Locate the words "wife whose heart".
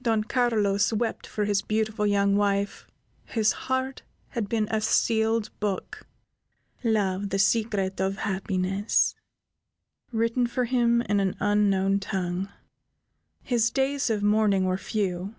2.36-4.02